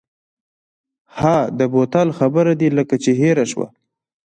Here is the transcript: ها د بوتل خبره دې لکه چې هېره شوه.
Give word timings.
ها 1.19 1.37
د 1.57 1.59
بوتل 1.73 2.07
خبره 2.19 2.51
دې 2.59 2.69
لکه 2.77 2.95
چې 3.03 3.11
هېره 3.21 3.45
شوه. 3.51 3.67